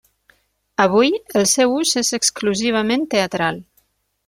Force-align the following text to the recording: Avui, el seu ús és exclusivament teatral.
Avui, 0.85 1.11
el 1.41 1.45
seu 1.51 1.75
ús 1.81 1.91
és 2.03 2.11
exclusivament 2.19 3.07
teatral. 3.15 3.63